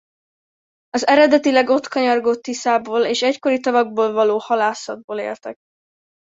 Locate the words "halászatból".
4.37-5.19